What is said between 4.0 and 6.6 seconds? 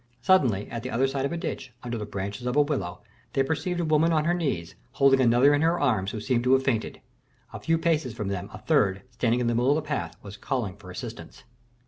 on her knees, holding another in her arms who seemed to